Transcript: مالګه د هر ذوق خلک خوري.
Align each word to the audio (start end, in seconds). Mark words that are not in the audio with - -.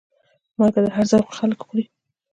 مالګه 0.57 0.79
د 0.83 0.87
هر 0.95 1.05
ذوق 1.11 1.29
خلک 1.37 1.59
خوري. 1.65 1.85